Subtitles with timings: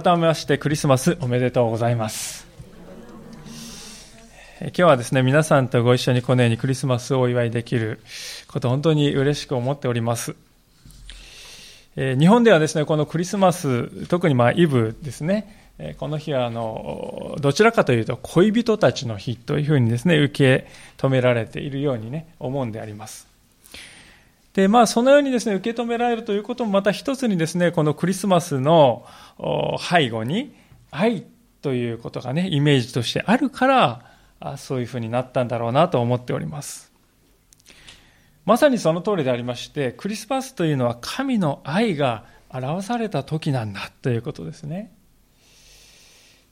[0.00, 2.46] 改めましてクリスマスおめでとうございます。
[4.60, 8.00] 今日はですね、皆さんとご一緒にこのようにクリスマスをお祝いできる
[8.48, 10.36] こと、本当に嬉しく思っております。
[11.96, 20.66] 日本ではですね、このクリスマス、特にまあイブですね、この日はあのどちらかというと恋人たちの日というふうにですね受け
[20.98, 23.29] 止められているようにね思うんであります。
[24.54, 29.06] で、まあ、そのようにですね、受け止められるということもまた一つにですね、このクリスマスの
[29.78, 30.54] 背後に
[30.90, 31.24] 愛
[31.62, 33.66] ということがね、イメージとしてあるか
[34.40, 36.92] ら、そういうふうになったんだろうなと思っております。
[38.44, 44.92] まさにその通りでありまして、クリスマスというのは神の愛が表された時なんだということですね。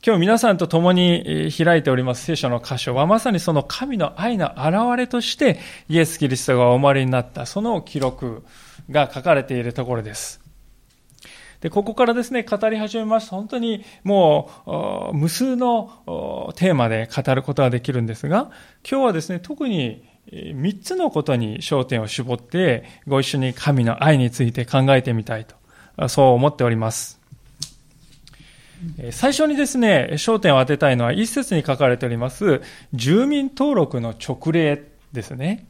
[0.07, 8.45] 今日皆さんと共に開いております聖書の箇所はまさにその神の愛の現れとしてイエス・キリストがお生まれになったその記録
[8.89, 10.41] が書かれているところです。
[11.61, 18.53] で、ここからですね、語り始めますと、本当にもう無数のテーマで語ることができるんですが、
[18.89, 25.47] 今日はですね、特に3つのことに焦点を絞って、ご一緒に神の愛について考えてみたい
[25.97, 27.18] と、そう思っております。
[29.11, 32.61] 最初にですね、焦点を当てたいのは一節に書かれております
[32.93, 35.67] 住民登録の勅令ですね。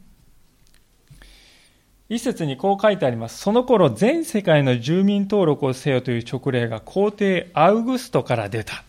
[2.09, 3.37] 一節にこう書いてあります。
[3.37, 8.83] その頃全世界の住民登録をせよという勅令が皇帝アウグストから出た。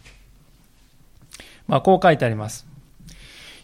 [1.66, 2.66] まあこう書いてあります。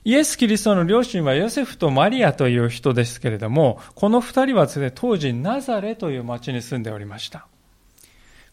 [0.04, 7.48] イエス・キリストの両親はヨセフとマリアという人ですけれども、この二人はですね、当時ナザレという町に住んでおりました。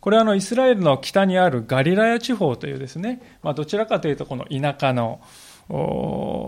[0.03, 5.21] これはあのイスラエルの北にあるガリラヤ地方というですね、まあ、どちらかというとこの田舎の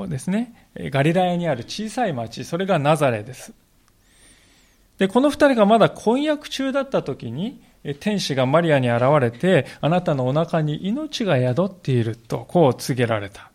[0.10, 3.54] ですね、ガリラヤにある小さい町、それがナザレです。
[4.98, 7.62] で、この二人がまだ婚約中だった時に、
[8.02, 13.52] 天使がマリアに現れて、あなたのお腹に命が宿っていると、こう告げられた。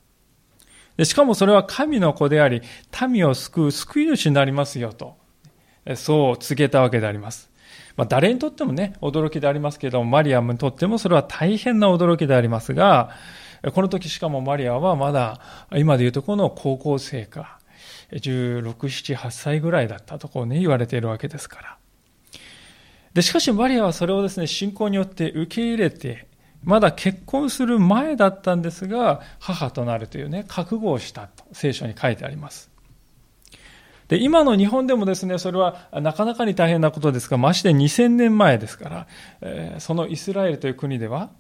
[0.97, 2.63] でしかもそれは神の子であり、
[3.07, 5.19] 民を救う救い主になりますよと、
[5.95, 7.50] そう告げたわけであります。
[7.97, 13.11] まあ、誰にとってもね、驚きでありますけれども、マリアムにとってもそれは大変な驚きでありますが、
[13.73, 15.41] この時しかもマリアはまだ、
[15.75, 17.59] 今でいうとこの高校生か、
[18.13, 21.77] 16、7、8歳ぐらいだったとこうね、言われているわけですから。
[23.15, 26.27] で、しかしマリアはそれをですね、信仰によって受け入れて、
[26.63, 32.70] まだ結婚する前だったんですが、母となるというね、覚悟をしたと聖書に書いてあります。
[34.11, 39.07] で、今の日本でもですね、それはなかなかに大変なことですが、まして2000年前ですから、
[39.41, 41.31] えー、そのイスラエルという国では、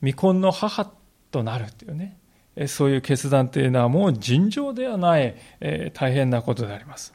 [0.00, 0.92] 未婚の母
[1.30, 2.18] となるというね、
[2.66, 7.14] そういう決断というのはもう尋常ではない、えー、大変なことであります。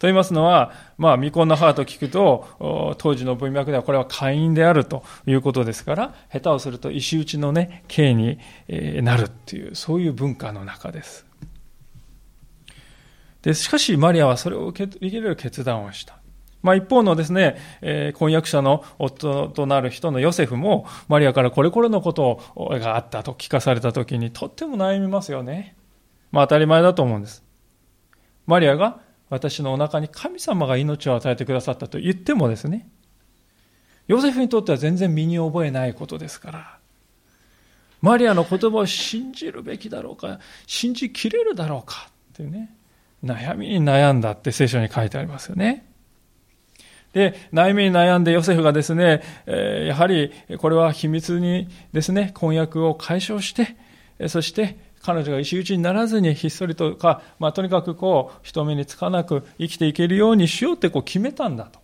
[0.00, 8.40] と言いますのは、まあ、未婚の母と聞くと、当時の文脈ではこれは会員であるということですから、下手をすると石打ちのね、刑に
[9.02, 11.29] なるっていう、そういう文化の中です。
[13.42, 16.18] で、しかしマリアはそれを受け入れる決断をした。
[16.62, 25.76] まあ一方のですね、えー、婚約者の夫となる人のヨセフも、マリアからこれこれのことがあったと聞かされたときに、とっても悩みますよね。
[26.32, 27.42] まあ当たり前だと思うんです。
[28.46, 32.88] マリアが私のお腹に神様が命を与えてくださったと言ってもですね、
[34.06, 36.78] ヨセフにとっては全然身に覚えないことですから、
[38.02, 42.74] マリアの言葉を信じるべきだろうか、信じきれるだろうかっていうね、
[43.24, 45.86] 悩みに悩んだって聖書に書いてありますよね。
[47.12, 53.76] で、悩みに悩んでヨセフがですね、えやはりこれは秘密にですね、婚約を解消して、
[54.28, 61.80] そして彼女が石打ちにならずにひっそりとか、まあ、とにかくこう、人目につかなく生きていけるようにしようってこう決めたんだと。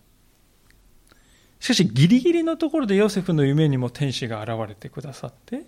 [1.58, 5.62] しかし、ギリギリのところでヨセフの夢にも天使が現れてくださって、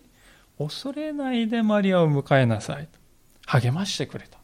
[0.58, 2.98] 恐れないでマリアを迎えなさいと
[3.46, 4.37] 励ましてくれた。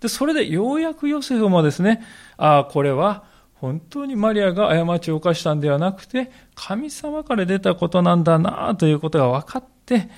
[0.00, 2.02] で、それでようやくヨセフもですね、
[2.36, 10.08] ああ、これは本当にマリアが過ちを犯したんではなくて、神様から出たことなんだなということが分かって、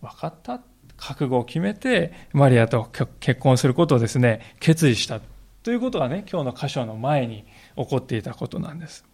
[0.00, 0.60] 分かった。
[0.96, 2.88] 覚悟を決めて、マリアと
[3.20, 5.20] 結婚することをですね、決意した
[5.62, 7.44] ということがね、今日の箇所の前に
[7.76, 9.04] 起こっていたことなんです。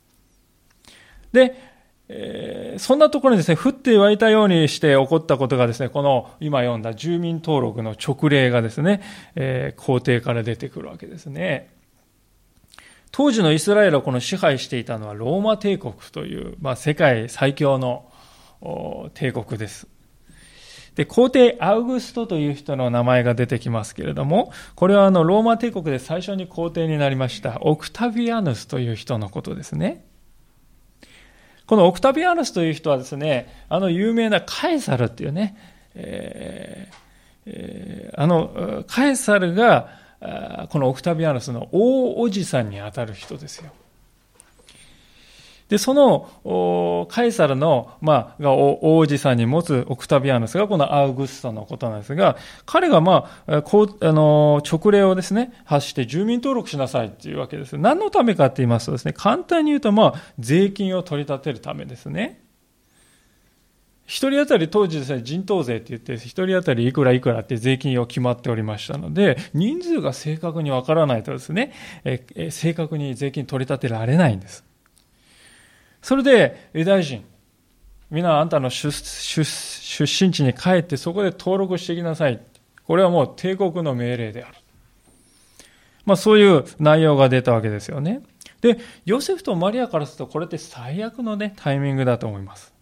[1.32, 1.69] で、
[2.12, 9.00] えー、そんなところにですね、降って湧いたようにして起こったことがですね、この今読んだ住民登録の直令がですね、
[9.36, 11.70] えー、皇帝から出てくるわけですね。
[13.12, 18.10] 当時のイスラエルをこの支配していたのはローマ帝国という、まあ、世界最強の
[19.14, 19.86] 帝国です。
[20.96, 30.04] で、皇帝アウグストという人の名前が出てきますけれども、これはあのローマ帝国で最初に皇帝になりましたオクタビアヌスという人のことですね。
[31.70, 35.56] このオクタビアヌスという人はですね、あの有名なカエサルっていうね、
[35.94, 36.96] えー
[37.46, 39.88] えー、あの、カエサルが、
[40.70, 43.70] このオクタビアヌスの大おじさんにあたる人ですよ。
[45.70, 52.36] で、その、カエサルの、まあ、が王子さんに持つオクタビアヌスがこのアウグストのことなんですが、
[52.66, 57.78] 彼がまあ、こう、あの、直令をですね、発して住民登録しなさいっていうわけです。
[57.78, 62.42] 何のためかって言いますとですね、簡単に言うとまあ、税金を取り立てるためですね。
[64.06, 71.72] 一人当たり当時ですね、人頭税って言って、一人当たりいくらいくらって税金を決まっておりましたので、人数が正確にわからないとですね、
[72.04, 74.64] え正確に税金取り立てられないんです。
[76.02, 77.24] それで、ユダヤ人、
[78.10, 82.40] 皆あんたの出身地に帰ってそこで登録してきなさい。
[82.84, 84.56] これはもう帝国の命令である。
[86.04, 88.22] まあそういう内容が出たわけですよね。
[88.60, 92.74] で、ヨセフとマリアからするとこれって最悪のね、タイミングだと思います。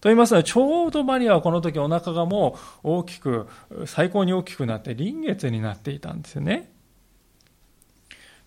[0.00, 3.46] と言いますのは、ちょうどマリアはこの時お腹がもう大きく、
[3.86, 6.71] 最高に大きくなって臨月になっていたんですよね。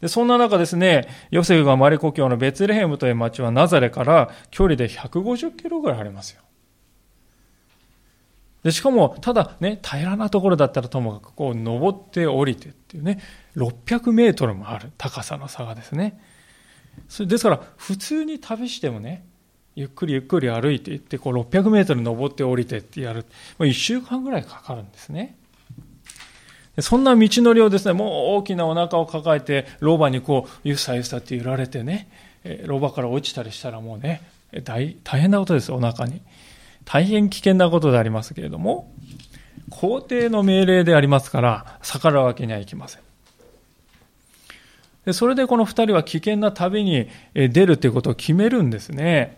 [0.02, 6.42] でそんな中ですね、ヨセフがマリ故郷のベツレヘムという町はナザレから距離で150キロぐらいありますよ。
[8.66, 13.22] でしかも、ただね、平らなところだったらともかく、こう、登って降りてっていうね、
[13.56, 16.20] 600メートルもある高さの差がですね。
[17.08, 19.24] それですから、普通に旅してもね、
[19.76, 23.28] ゆっくりゆっくり歩いていって、こう、600メートル登って降りてってやる。
[23.60, 25.38] 1週間ぐらいかかるんですね。
[26.80, 32.10] そんな道のりをですね、もう大きなお腹を抱えて、老婆にこう、ゆさゆさって揺られてね、
[32.66, 34.22] 老婆から落ちたりしたらもうね、
[34.64, 36.22] 大大変なことです、お腹に。
[36.84, 38.92] 大変危険なことでありますけれども、
[39.70, 43.02] 皇帝の命令でありますから、逆らうわけにはいきません。
[45.06, 49.38] でそれでこの二人は危険な旅に出るということを決めるんですね。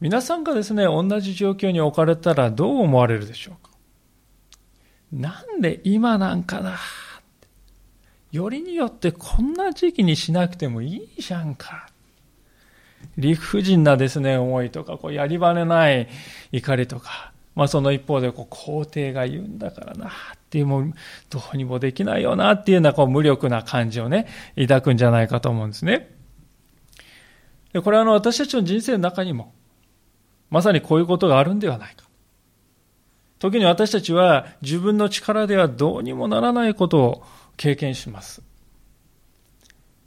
[0.00, 3.65] 皆さんがですね、同じ状況に置かれたらどう思われるでしょうか
[5.12, 6.78] なんで今なんかな
[8.32, 11.88] よりによってこんな時期にしなくてもいいじゃんか。
[13.16, 16.08] 理不尽なですね、思いとか、こうやり場のない
[16.52, 20.10] 怒りとか、まあその一方でこう皇帝が言うんだからなっ
[20.50, 20.92] ていうもう
[21.30, 24.26] どうにもできないよなっていうようなこう無力な感じをね、
[24.56, 26.10] 抱くんじゃないかと思うんですね。
[27.72, 29.54] でこれはあの私たちの人生の中にも、
[30.50, 32.05] まさにこういうことがあるんではないか。
[33.38, 37.22] 時に私たちは自分の力ではどうにもならないことを
[37.56, 38.42] 経験します。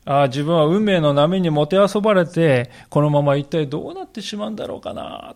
[0.05, 5.35] ああ、自分は運命の波にもてあそばれて、このまま一体どうなってしまうんだろうかな。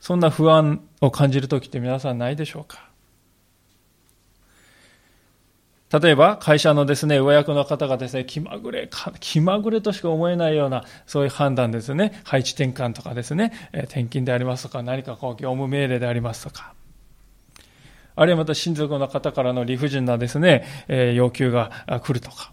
[0.00, 2.85] そんな不安を感じる時って皆さんないでしょうか？
[5.92, 16.74] 例えば、会社のですね、上役の方がですね、気まぐれか、気まぐれとしか思えないような、そういう判断ですね、配置転換とかですね、転勤でありますとか、何かこう、業務命令でありますとか、
[18.16, 20.64] あるいはまた親族の方からの理不尽なですね、
[21.14, 21.70] 要求が
[22.02, 22.52] 来るとか、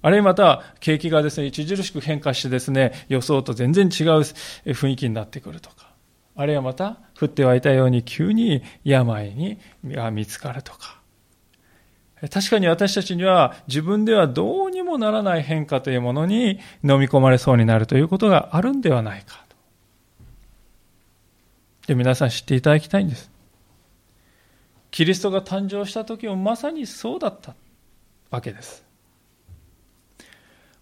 [0.00, 4.20] あるいはまた、景気がですね、著しく変化してですね、予想と全然違う
[4.64, 5.90] 雰囲気になってくるとか、
[6.36, 9.58] あるいはまた、降ってはいたように急に病に
[10.12, 10.97] 見つかるとか、
[12.32, 19.56] 確かに私たちには自分ではどうにもならない変化というものに飲み込まれそうになるということがあるんではないかと。
[21.86, 23.30] で、皆さん知っていただきたいんです。
[24.90, 27.54] キリストが誕生した時もまさにそうだった
[28.30, 28.84] わけです。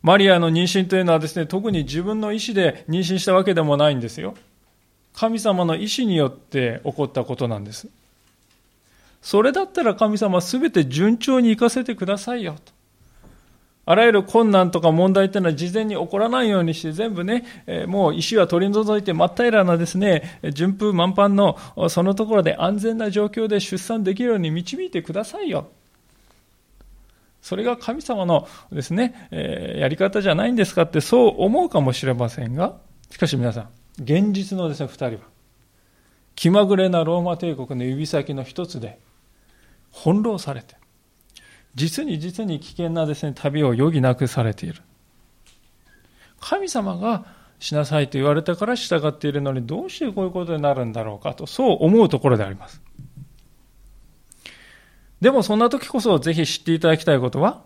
[0.02, 4.34] マリアの妊娠というのはですね、特に自分の意思で妊娠したわけでもないんですよ。
[5.12, 7.88] 神様の意思によって起こったことなんです。
[9.20, 12.76] それだったら神様すべて順調に行かせてくださいよと。
[13.88, 17.44] あらゆる困難とか問題っていうのは事前に起こらないようにして全部ね、
[17.86, 21.56] もう石は取り除いて真っ平らなですね、順風満帆の
[21.88, 25.68] そのところで安全な状況で出産できるように導いてくださいよ。
[27.40, 32.74] それが神様のですね、えー、やり方じゃないんですかってそう思うかもしれませんが、
[33.08, 33.68] しかし皆さん、
[34.02, 35.18] 現実のですね、二人は、
[36.34, 38.98] 気まぐれなローマ帝国の指先の一つで、
[39.96, 40.76] 翻弄されて、
[41.74, 44.82] 実に実に危険なですね、旅を余儀なくされている。
[46.38, 47.24] 神様が
[47.58, 52.82] しなさいと言われたから従っているのにどうしてこういうことになるんだろうかと、そう思うところであります。
[55.20, 57.62] でもそんな時こそぜひ知っていただきたいことは、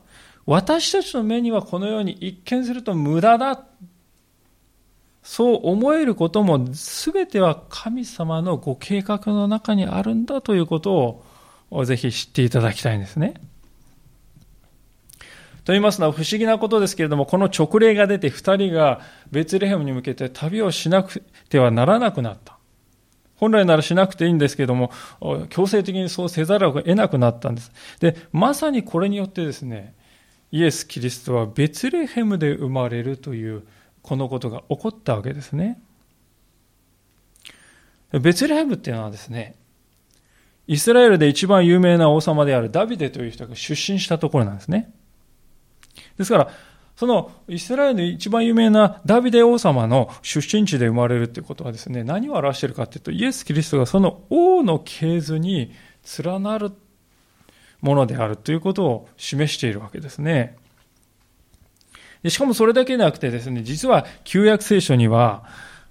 [0.46, 3.64] 私たちの目にはこのように一見すると無駄だ。
[5.22, 11.25] そう思えることも全ては神様のご計画の中にあるんだということを
[11.70, 13.34] をぜひ知っていただきたいんですね。
[15.64, 19.00] と言いますのは不思議なことですけれども、この直令が出て二人が
[19.30, 22.58] ベツレヘムに向けて旅をしなくてはならなくなった。
[23.36, 24.90] 本来ならしなくていいんですけれども、
[25.48, 27.72] 強制的にそうせざるを得なくなったんです。
[28.00, 29.94] で、まさにこれによってですね、
[30.52, 33.62] イエス・キリストはベツレヘムで生まれるという
[34.02, 35.80] このことが起こったわけですね。
[38.12, 39.54] ベツレヘムっていうのはですね、
[40.70, 44.94] イスラエルで一番有名な王様であるダビデという人が出身したところなんですね。
[46.16, 46.48] ですから、
[46.94, 55.72] そのイスラエルの一番有名なダビデ王様の出身地で生まれるということはですね、何を表しているかというと、イエス・キリストがその王の系図に
[56.22, 56.70] 連なる
[57.80, 60.56] ものであるということを示しているわけですね。
[62.28, 65.42] しかもそれだけでなくてですね、実は旧約聖書には、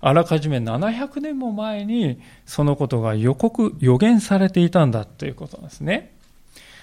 [0.02, 6.14] あらかじめ700年も前にそのことが予告、予言されていたんだということですね。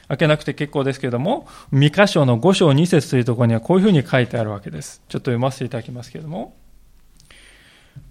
[0.08, 5.02] 開けなくて結構ですけれども、三箇所の5章2節というところにはこういうふうに書いてあるわけです。
[5.08, 6.54] ちょっと読ませていただきますけれども。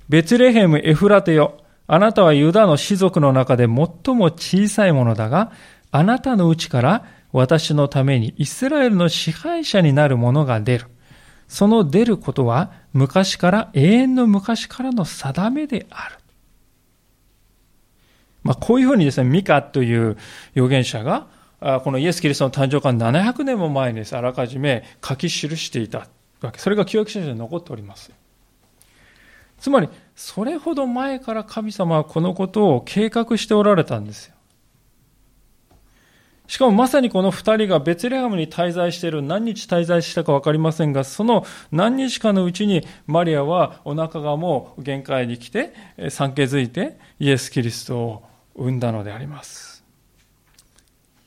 [0.10, 1.58] ベツレヘム・エフラテよ。
[1.88, 5.52] あなたはユダの士族の中で最も小さいものだが、
[5.92, 10.88] あなたのうちから私のためにイスラエルの支配者になる者が出る。
[11.48, 16.16] その出ることは昔から永遠の昔からの定めである。
[18.42, 20.18] まあ、こういうふうにですね、ミカという
[20.56, 21.28] 預言者が、
[21.82, 26.08] このイエス・キリストの誕生から700年も前にです、あらかじめ書き記していた
[26.42, 26.60] わけ。
[26.60, 28.14] それが旧約聖書に残っております。
[29.60, 34.35] つまり、それほど前から神様はこのことを計画しておられたんですよ。
[36.48, 45.74] しかもまさにこの二人がベツレハムに滞在している何日滞在したか分かりませんが、その何日かのうちにマリアはお腹がもう限界に来て、
[46.10, 48.24] 産気づいてイエス・キリストを
[48.56, 49.84] 産んだのであります。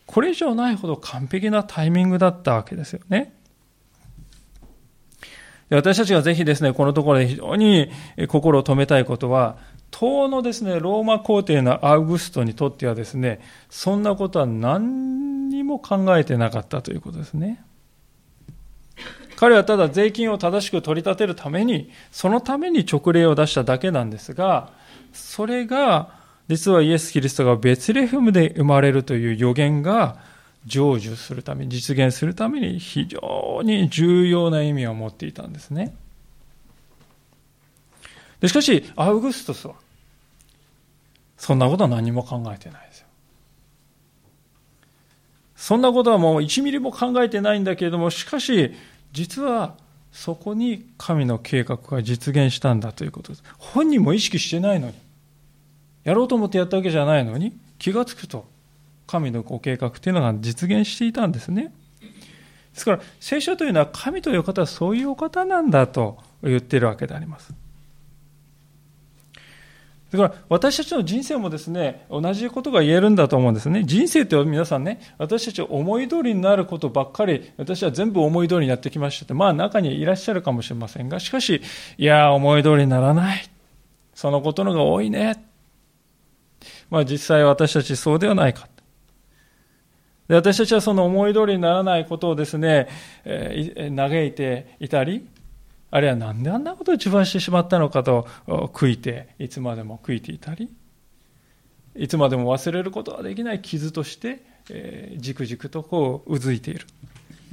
[0.06, 3.34] これ以上ないほど完璧なタイミングだったわけですよね。
[5.70, 7.90] 私たちがぜひですね、このところで非常に
[8.28, 9.58] 心を止めたいことは、
[9.90, 13.40] 当のですね、ローマ皇帝のアウグストにとってはですね、
[13.70, 17.64] そんなことは何にも考えてなかったということですね。
[19.36, 24.70] 彼はただ税金を正しく取り立てるために、そのために直令を出しただけなんですが、
[25.12, 26.18] それが、
[26.48, 30.16] 実はイエス・キリストがベツレヘムで生まれるという予言が
[30.66, 35.94] 成就するために、実現するために非常に重要な意味を持っていたんですね。
[38.40, 39.74] でしかし、アウグストスは、
[41.36, 43.06] そんなことは何も考えてないですよ。
[45.56, 48.72] そんなことはもう1ミリも考えてないんだけれども、しかし、
[49.12, 49.76] 実は
[50.12, 53.42] そこに神の計画が実現したんだということです。
[53.58, 54.94] 本人も意識してないのに、
[56.04, 58.46] やろうと思ってやったわけじゃないのに、気がつくと、
[59.06, 61.72] 神のご計画というのが実現していたんですね。
[62.00, 62.10] で
[62.74, 67.52] すから、聖書というのは神という方はそういうお方なんだと言っているわけであります。
[70.10, 73.84] だから私たちの人生もですね、同じことが言えるんだと思うんですね。
[73.84, 81.60] 人生って皆さんね、私たち思い通りになることばっかり、私は全部思い通りにやってきましたって、まあ中にいらっしゃるかもしれませんが、しかし、
[81.98, 83.50] いや、思い通りにならない。
[84.14, 85.44] そのことのが多いね。
[86.90, 88.66] まあ実際私たちそうではないか。
[90.28, 92.88] で私たちはその思い通りにならないことをですね、
[93.24, 95.26] えー、嘆いていたり、
[95.90, 100.70] あるいはなんであんなことを自慢してしまったのかと悔いて、いつまでも悔いていたり、
[101.96, 106.86] いつまでも忘れることができない傷として、えー、じくじくとこううずいている。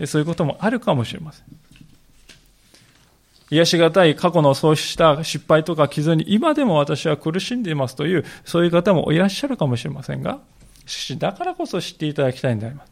[0.08, 1.46] そういうこともあるかもしれません。
[3.50, 10.40] 癒しがたい過去のそうした失敗とか傷に今でも私は苦しんでいますという、そういう方もいらっしゃるかもしれませんが、
[10.86, 12.92] しかしだからこそ知っていただきたいんであります。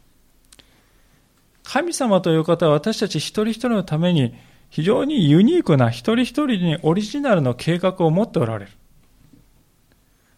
[1.64, 4.36] 神様という方は私たち一人一人のために
[4.74, 8.72] 非常にユニークな一人一人にオリジナルの計画を持っておられる。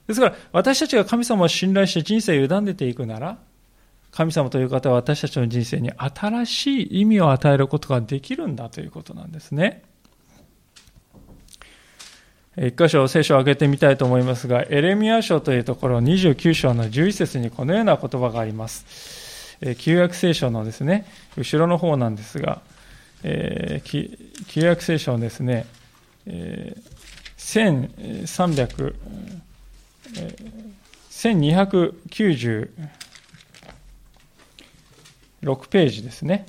[0.07, 3.37] ですから、私たちが神様を信頼して人生を委ねていくなら、
[4.11, 9.83] 神様という方は私たちの人生に新しい意味を与えることができるんだということなんですね。
[12.57, 19.57] 一箇所聖書を挙げてみたいと思いますが、エレミア書というところ29章の11節にこのような言葉があります。
[19.77, 21.05] 旧約聖書のですね、
[21.37, 22.61] 後ろの方なんですが、
[23.27, 25.65] えー、旧約聖書のですね、
[26.27, 28.95] えー、1300、
[30.17, 32.67] えー、
[35.41, 36.45] 1296ページですね。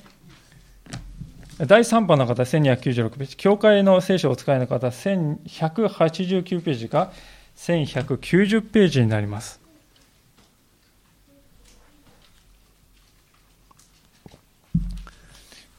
[1.65, 3.35] 第3版の方、1296ページ。
[3.37, 7.11] 教会の聖書をお使いの方、1189ページか
[7.55, 9.66] 1190ページになります。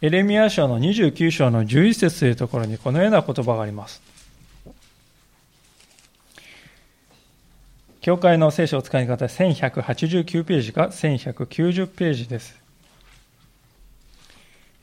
[0.00, 4.00] エレミア書の29章の11節というところにこのような言葉があります。
[8.00, 12.56] 教会の聖書を使い方は1189ページか1190ページです。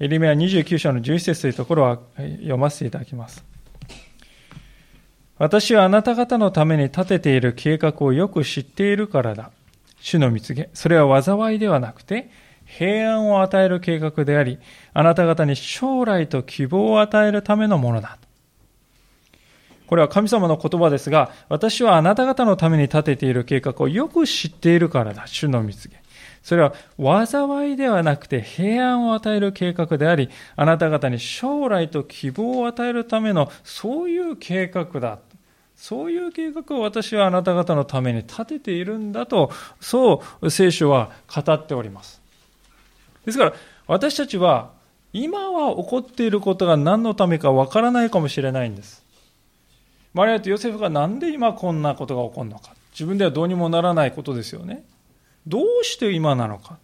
[0.02, 3.44] エリメア29章の11節というところは読ませていただきます。
[5.38, 9.52] 私はあなた方のために立てている計画をよく知っているからだ。
[10.02, 10.70] 主の蜜げ。
[10.74, 12.30] それは災いではなくて、
[12.66, 14.60] 平安を与える計画であり、
[14.94, 18.18] あなた方に将来と希望を与えるためのものだ。
[19.88, 25.28] これは神様の言葉ですが、私はあなた方のために立てている計画をよく知っているからだ。
[25.28, 26.02] 主の蜜げ。
[26.42, 26.74] それは
[27.26, 35.20] 災いではなくて平安を与える計画であり、あなた方に将来と希望を与えるためのそういう計画だ。
[35.76, 42.25] そういう計画を私はあなた方のために立てているんだと、そう聖書は語っております。
[43.26, 43.54] ですから、
[43.88, 44.72] 私たちは
[45.14, 49.04] 今は起こっていることが何のためかわからないかもしれないんです。
[50.14, 52.74] マリアとヨセフがなんで今こんなことが起こるのか。
[52.92, 54.86] 自分ではどうにもならないことですよね。
[55.46, 56.78] どうして今なのか。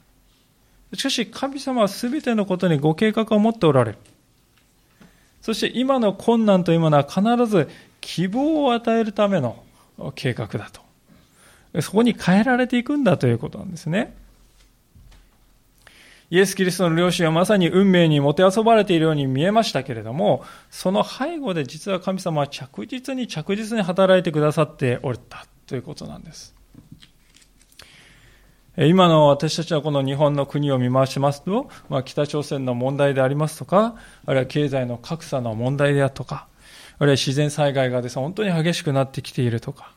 [0.94, 3.98] しかし神様は全てのことにご計画を持っておられる。
[5.42, 7.70] そして今の困難というものは必ず
[8.02, 9.64] 希望を与えるための
[10.16, 11.82] 計画だと。
[11.82, 14.14] そこに変えられていくんだということなんですね。
[16.32, 26.56] イエス・キリストの両親はまさに運命にもてあそばれているように見えましたけれども、その背後で実は神様は着実に着実に働いてくださっておったということなんです。
[28.78, 33.96] 今の私たちはこの日本の国を見回しますと、まあ、北朝鮮の問題でありますとか、
[34.26, 36.48] あるいは経済の格差の問題であるとか、
[36.98, 39.92] あるいは自然災害がです、ね、本当に激しくなってきているとか、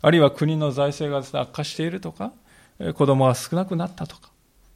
[0.00, 2.32] あるいは国の財政がです、ね、悪化しているとか、
[2.94, 4.30] 子供が少なくなったとか、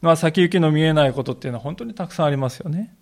[0.04, 2.94] まあ、先行きの見えないことっていうのは本当にたくさんありますよね。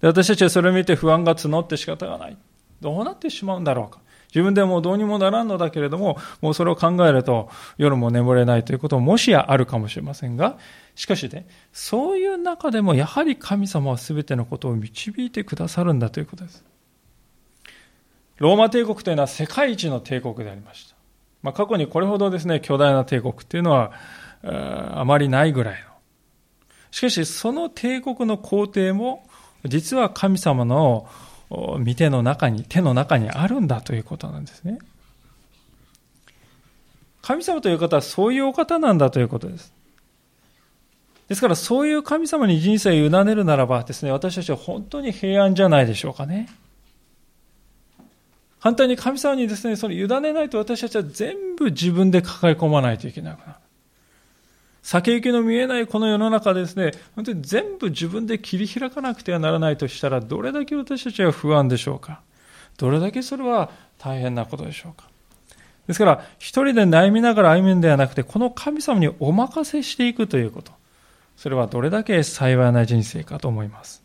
[0.00, 2.36] で私たちはそれを見て不安が募って仕方がない。
[2.80, 4.00] どうなってしまうんだろうか。
[4.34, 10.58] 自分でもどうにもならんのだけれども、もうそれを考えると夜も眠れないということももしやあるかもしれませんが、
[10.96, 16.64] しかしね、そういう中でもやはり神様は全てのことを導いてくださるんだということです。
[18.38, 20.96] ローマ帝国というのは世界一の帝国でありました。
[21.42, 23.92] まあ、過去にこれほどですね、巨大な帝国っていうのは、
[24.42, 25.87] あまりないぐらい。
[26.90, 29.26] しかし、その帝国の皇帝も、
[29.64, 31.08] 実は神様の
[31.78, 34.78] 見ての中に、手の中にあるんだということなんですね。
[37.22, 39.72] 神様という方はそういうお方なんだということです。
[41.28, 46.48] ですからそういう神様に人生を委ねるならばですね、私たちは本当に平安じゃないでしょうかね。
[48.60, 53.58] 反対に神様にですね、それ委ねないと私たちは全部自分で抱え込まないといけなくなる。
[54.88, 62.22] 先行きの見えないこの世の中ですね、本当に全部自分で切り開かなくてはならないとしたら、どれだけ私たちは不安でしょうか。
[62.78, 65.06] どれだけそれは大変なことでしょうか。
[65.86, 70.72] ですから、一人で悩みながら歩むんではなくて、この神様にお任せしていくということ。
[71.36, 74.02] それはどれだけ幸いな人生かと思います。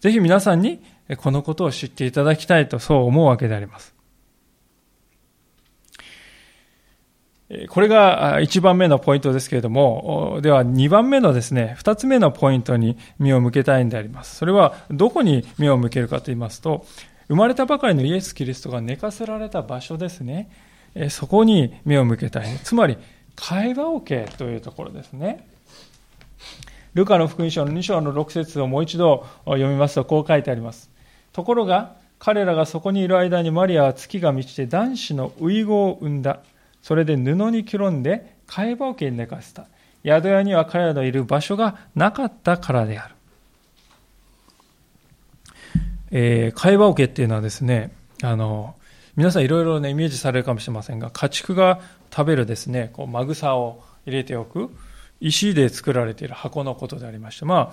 [0.00, 0.82] ぜひ皆さんに
[1.18, 3.94] このことを知っていただきたいとそう思うわけであります。
[7.68, 14.36] これが1番目のポイントですけれども、では2番目のですね、2つ目のポイントに目を向けたいんであります。
[14.36, 16.86] それはどこに目を向けるかと言いますと、
[17.28, 20.50] 生まれたばかりのイエス・キリストが寝かせられた場所ですね。
[21.10, 22.46] そこに目を向けたい。
[22.62, 22.96] つまり、
[23.36, 25.46] 会話を受けというところですね。
[26.94, 30.90] ルカの福音書の2章の6節をもう一度読みますと、こう書いてあります。
[31.32, 36.40] ところが、彼らがそこにいる間にマリアは月が満ちて男子の遺語を産んだ。
[36.82, 39.66] それで布にくるんで貝羽桶に寝かせた。
[40.04, 43.14] 宿屋には彼らのいる場所がなかったからである。
[46.10, 47.92] えー、貝羽桶っていうのはですね、
[48.22, 48.74] あの、
[49.16, 54.70] 皆さんいろいろね、イメージされるかもしれませんが、家畜が食べるですね、こう、マグサを入れておく、
[55.20, 57.72] 石で作られている箱のことでありまして、ま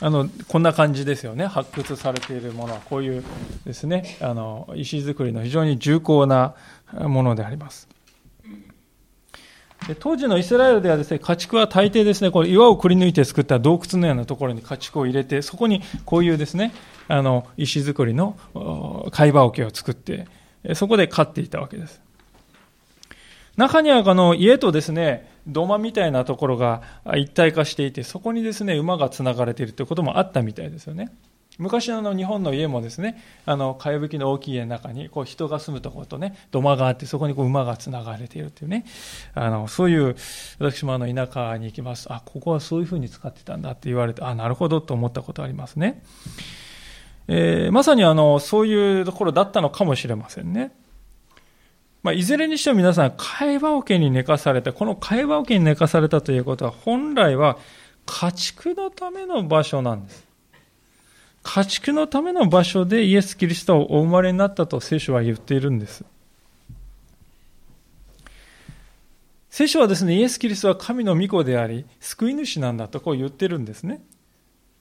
[0.00, 1.46] あ、あの、こんな感じですよね。
[1.46, 3.24] 発掘されているものは、こういう
[3.64, 6.54] ですね、あの、石造りの非常に重厚な
[7.08, 7.95] ものであります。
[9.94, 16.74] 当時のイスラエルではですね、家畜は大抵ですね、これ岩をくり抜いて作った洞窟のようなところに家畜を入れて、そこにこういうですね、
[17.08, 18.36] あの、石造りの
[19.12, 20.26] 貝羽桶を作って、
[20.74, 22.00] そこで飼っていたわけです。
[23.56, 26.82] 中にはあの家とですね、土間みたいなところが
[27.16, 31.10] 一体化していて、そこにですね、馬が繋がれているということもあったみたいですよね。
[31.58, 38.84] 昔の日本の家もですね、あの、かやぶきの大きい家の中に、こう人が住むところとね、土間があって、そこにこう馬が繋がれているというね、
[39.34, 40.16] あの、そういう、
[40.58, 42.12] 私もあの、田舎に行きます。
[42.12, 46.02] あ、ここはそういうふうに使ってたんだって言われて、あ、なるほどと思ったことありますね。
[47.28, 50.72] えー、まさにあの、そういうところだったのかもしれませんね。
[52.02, 57.58] まあ、いずれにしても皆さん、会話桶に寝かされた、この会話桶に寝かされたということは、本来は
[58.04, 60.25] 家畜のための場所なんです。
[61.46, 66.04] 家畜のための場所でイエス・キリストをお生まれになったと聖書は言っているんです。
[69.48, 74.02] 聖書はですね、イエス・キリストは神の御子であり、救い主なんだとこう言ってるんですね。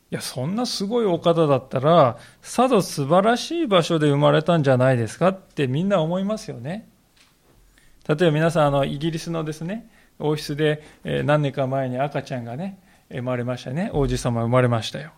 [0.10, 6.90] いや、そんなすごいお方だったら、さぞ素晴らしい場所で生まれたんじゃないですかってみんな思いますよね。
[8.08, 12.80] 例えば皆さん、あの、イギリスのですね、王室で何年か前に赤ちゃんがね、
[13.12, 13.92] 生まれましたね。
[13.94, 15.12] 王子様生まれましたよ。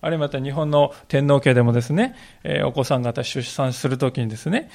[0.00, 4.70] あるいはまた日本の天皇家でもですね、えお子さん方出産するときにですね、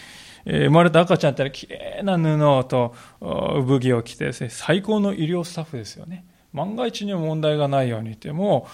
[0.46, 6.26] え生まれた赤ちゃんって綺麗な布と産着を着てですね、最高の医療スタッフですよね。
[6.54, 8.68] 万が一にも問題がないようにっても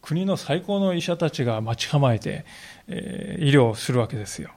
[0.00, 2.44] 国の最高の医者たちが待ち構えて、
[2.86, 4.50] え医療をするわけですよ。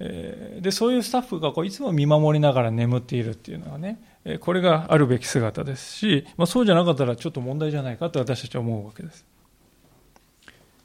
[0.00, 4.00] でそういうスタッフがこういつも見守りながら眠っているっていうのはね
[4.40, 9.26] これがあるべき姿ですし、まあ、そうじゃなかったらちょっと問題じゃないかと私たちは思うわけです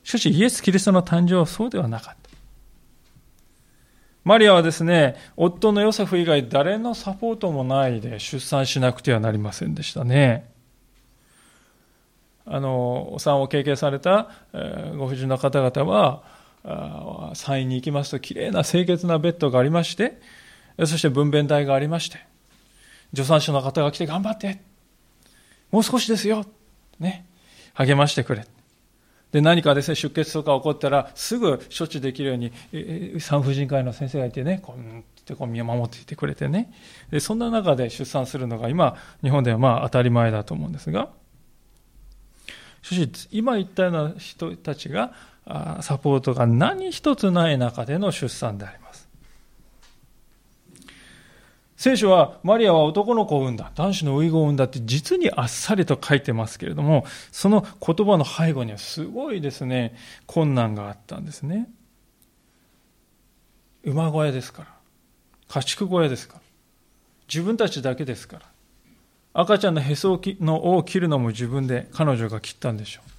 [0.05, 2.29] しかしイエス・キリストの誕生はそうではなかった。
[4.23, 10.47] マリアはですね、夫のヨセフ以外誰のサポートもないで出産しなくてはなりませんでしたね。
[12.45, 14.29] あの、お産を経験された、
[14.95, 20.21] ご婦人の方々は、産院に行きますと綺麗な清潔なベッドがありまして、
[20.79, 22.19] そして分娩台がありまして、
[23.15, 24.61] 助産師の方が来て頑張って、
[25.71, 26.45] もう少しですよ、
[26.99, 27.25] ね、
[27.73, 28.45] 励ましてくれ。
[29.31, 32.51] で、何かですね、出血とか起こったら、すぐ処置できるように、
[33.19, 36.71] 産婦人科医の先生がいてね、こうってこう見守っていてくれてね。
[37.09, 41.09] で、そんな中で出産するのが今、日本ではまあ当たり前だと思うんですが、
[42.81, 45.13] しかし、今言ったような人たちが、
[45.81, 48.84] サポートが何一つない中での出産であります。
[51.77, 61.69] 聖書はマリアは男の子を産んだ、男子の遺言を産んだって実にあっさりと書いてますけれども、その言葉の背後にはすごいですね、困難があったんですね。
[63.83, 64.69] 馬小屋ですから。
[65.47, 66.41] 家畜小屋ですから。
[67.27, 68.45] 自分たちだけですから。
[69.33, 73.09] 赤ちゃんのへそのを切るのも自分で彼女が切ったんでしょう。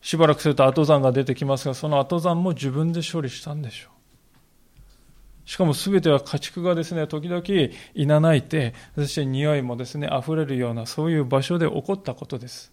[0.00, 3.99] しばらくすると後山が出てきますが、その後山も自分で処理したんでしょう。
[5.50, 7.42] しかも全ては家畜がですね、時々
[7.96, 12.72] いなないて、そして匂いもですね、溢れるような、そういう場所で起こったことです。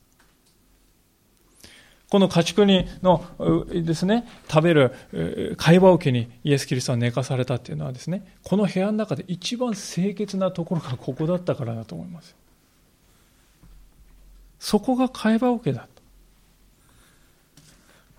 [2.07, 3.25] この家畜にの
[3.67, 12.35] ですね、食べる会話桶にイエス・キリストは寝かされたっていうのはですね、この部屋の中で一番清潔なところがここだったからだと思います。
[14.59, 15.87] そこが会話桶だ。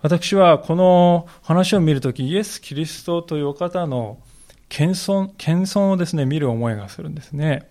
[0.01, 4.17] 私はこの話を見るとき、イエス・キリストというお方の
[4.69, 7.69] 謙遜、謙遜をですね、見る思いがするんですね。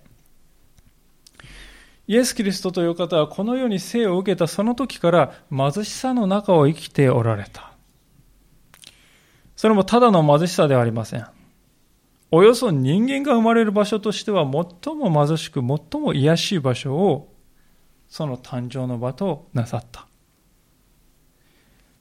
[2.09, 7.73] イエス・キリストという方はこの世に生を受けたその時から貧しさの中を生きておられた。
[9.57, 11.27] それもただの貧しさではありません。
[12.31, 17.35] およそ人間が生まれる場所としては最も貧しく最も癒しい場所を
[18.09, 20.07] その誕生の場となさった。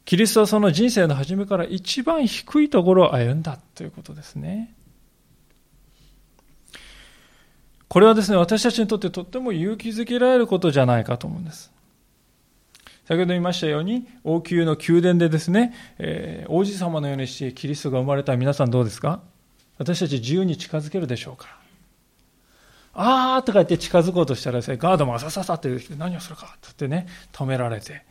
[0.06, 4.74] キリストはその人生の初めから一番低いところを歩んだということですね。
[7.90, 11.72] これはですね、私たちにとってとっても勇気づけられることじゃないかと思うんです。
[13.08, 19.22] 先ほど言いましたように、王宮の宮殿でですね、えー、王子様のようにしてキリストが生まれた皆さんどうですか？
[19.78, 21.58] 私たち自由に近づけるでしょうか？
[22.94, 26.48] あーとか言って近づこうとしたらですね、ガードマンさささって何をするか？
[26.48, 28.04] って言ってね、止められて、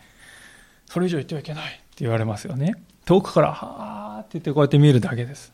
[0.87, 2.75] それ以上言ってはいけないって言われますよね。
[3.05, 5.53] 遠くから、はーって言ってこうやって見るだけです。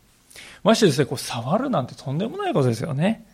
[0.62, 3.26] ましてですね、こう触るなんてとんでもないことですよね。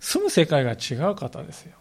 [0.00, 1.76] 住む世界が違う方ですよ。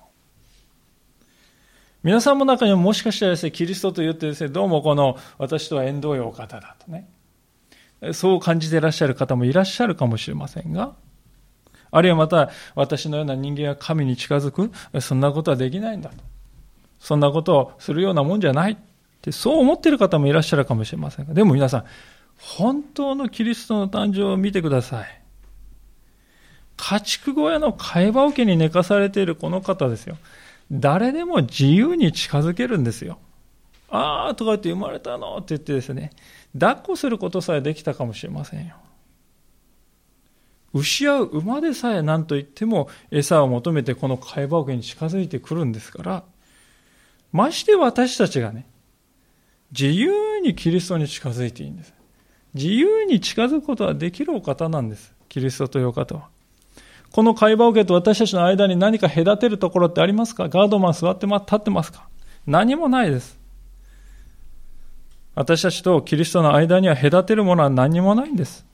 [2.03, 7.09] 皆さんの中にももしかしたらですね、キリストと言ってですね、どうもこの私とは縁遠いお方だとね、
[8.13, 10.95] そう感じていらっしゃる方もいらっしゃるかもしれませんが、
[11.91, 16.15] あるいはまた私のような人間が神に近づく、そんなことはできないんだと。
[16.99, 18.77] そんなことをするようなもんじゃないっ
[19.21, 21.85] てそう思っている方もいらっしゃるかもしれませんが、でも皆さん、
[22.37, 25.21] 本当のキリストの誕生を見てください。
[26.77, 30.17] 家畜小屋の会話桶に寝かされているこの方ですよ。
[30.71, 33.19] 誰でも自由に近づけるんですよ。
[33.89, 36.11] あーとか言って生まれたのって言ってですね、
[36.53, 38.75] 抱っこすることさえできたかもしれませんよ。
[40.73, 46.23] 牛や馬でさえ何と言っても餌を求めてこの貝羽桶に近づいてくるんですから、
[47.31, 48.65] まして私たちがね、
[49.71, 51.93] 自由にキリストに近づいていいんです。
[52.53, 55.13] 自由に近づくことはできるお方なんです。
[55.29, 56.29] キリストというお方は。
[57.11, 60.49] この会話を受けと私たちの間に何か隔てるところってありますか？
[60.49, 62.07] ガードマン座って立ってますか？
[62.45, 63.37] 何もないです。
[65.35, 68.65] 私たちとキリストの間には隔てるものは何もないんです。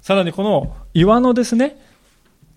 [0.00, 1.80] さらにこの岩のですね、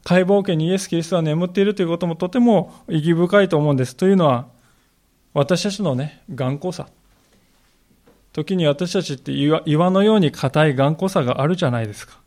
[0.03, 3.95] 解剖家にイエス・キリストは眠っているということもとても意義深いと思うんです。
[3.95, 4.47] というのは、
[5.33, 6.87] 私たちのね、頑固さ。
[8.31, 12.17] 時に私たちって岩のように硬い頑固さがあるじゃないですか。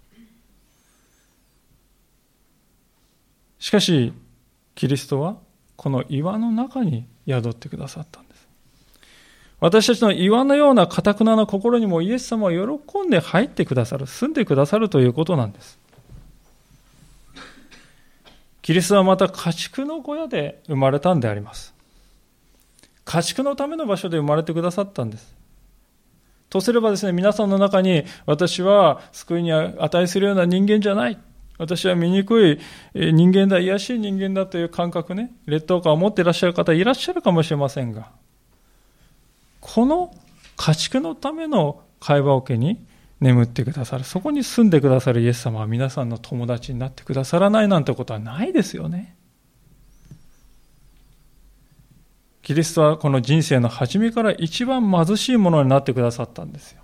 [3.59, 4.13] しかし、
[4.75, 5.37] キリストは
[5.77, 8.47] この岩の中に宿ってくださったんです。
[9.59, 15.79] 私たちの岩のような堅くなな心にもイエス様は喜んで入ってくださる、住んでくださるということなんです。
[18.61, 21.75] キリストはまた家畜の小屋で生まれたんであります。
[23.05, 25.37] 家畜のための場所で生まれてくださったんです。
[26.51, 31.19] とすればですね、皆さんの中に私は救いに値するような人間じゃない。
[31.59, 32.59] 私は醜い
[32.95, 38.11] 人間だ、癒しい人間だという感覚ね、劣等感を持っていらっしゃる方いらっしゃるかもしれませんが、
[39.61, 40.15] この
[40.57, 42.85] 家畜のための会話桶に
[43.21, 49.17] 眠ってくださる、そこに住んでくださるイエス様は皆さんの友達になってくださらないなんてことはないですよね。
[52.43, 56.83] キリストはこの人生の初めから一番貧しいものになってくださったんですよ。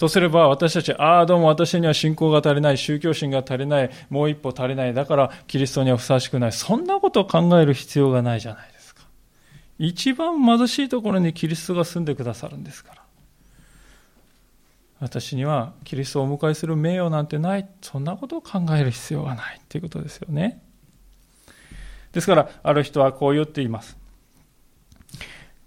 [0.00, 9.02] とすれば私たち、ああ、どうも私には信仰が足りない、宗教心が足りない、もう一歩足りない、だからキリストにはふさわしくない、そんなことを考える必要がないじゃないですか。
[9.78, 13.02] 一番貧しいところにキリストが住んでくださるんですから。
[15.00, 20.62] 私にはキリストをお迎えする名誉なんてない、そんなことを考える必要がないということですよね。
[22.12, 23.99] ですから、ある人はこう言っています。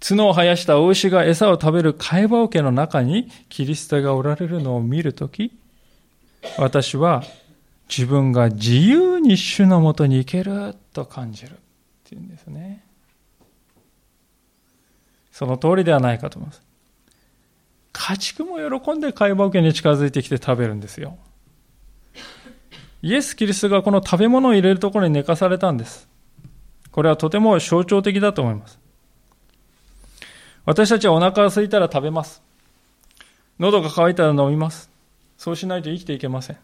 [0.06, 5.54] 角を生やした大牛が餌を食べる貝羽桶の中にキリストがおられるのを見るとき、
[6.58, 7.24] 私は
[7.88, 11.56] 自分が自由に主のもとに行けると感じるっ
[12.04, 12.84] ていうんですね。
[15.32, 16.62] その通りではないかと思います。
[17.94, 21.18] 家畜も喜んで貝羽桶に近づいてきて食べるんですよ。
[23.02, 26.10] イエス・キリストがこの食べ物を入れるところに寝かされたんです。
[26.92, 28.83] これはとても象徴的だと思います。
[30.66, 32.42] 私たちはお腹が空いたら食べます。
[33.60, 34.90] 喉が渇いたら飲みます。
[35.38, 36.58] そうしないと生きていけません。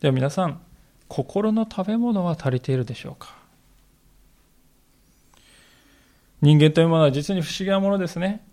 [0.00, 0.60] では皆さん、
[1.06, 3.34] 心の食べ物は足りているでしょうか？
[6.42, 8.44] 人間というものは実に不思議なものですね。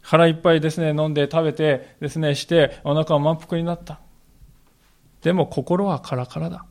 [0.00, 3.98] 腹いっぱいですね、飲んで食べてですね、してお腹は満腹になった。
[5.22, 6.64] でも心はカラカラだ。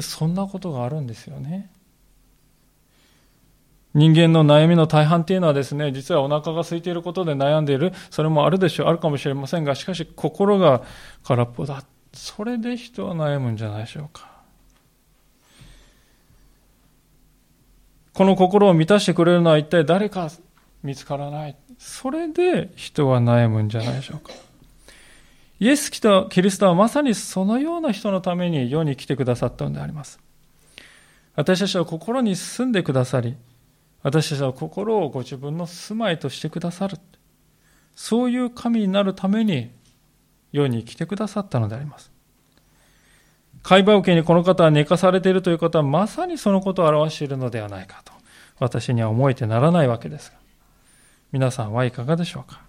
[0.00, 1.70] そんなことがあるんですよね。
[3.98, 10.82] 人間の悩みの大半っていうのはですね、実はお腹が空いていることで悩んでいる、それもあるでしょう、あるかもしれませんが、しかし心が
[11.24, 11.82] 空っぽだ。
[12.14, 14.30] それで人は悩むんじゃないでしょうか。
[18.12, 20.30] この心を満たしてくれるのは一体誰か
[20.84, 21.56] 見つからない。
[21.78, 24.32] それで人は悩むんじゃないでしょうか。
[25.58, 26.00] イエス・キ
[26.40, 30.20] リストはまさにそのような人のために世に来てくださったのであります。
[31.34, 33.36] 私たちは心に住んでくださり、
[34.02, 36.98] 私たちは心をご自分の住まいとしてくださる。
[37.94, 39.70] そういう神になるために
[40.52, 42.12] 世に来てくださったのであります。
[43.62, 48.12] 会話受けにこの方は寝かされているということはまさにそのことを表しているのではないかと
[48.60, 50.36] 私には思えてならないわけですが
[51.32, 52.62] 皆さんはいかがでしょうか？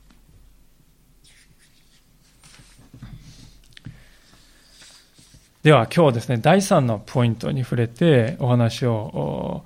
[5.61, 9.63] では今日ですね第3のポイントに触れてお話を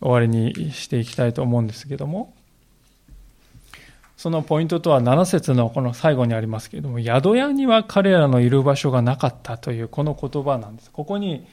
[0.00, 2.34] 終わりにしていきたいと思うんですけども、
[4.16, 10.90] そのポイントとは7節のこの最後にありますけれども、宿屋には彼らのいる場所がなかったというこの言葉なんです。
[10.90, 11.46] ここに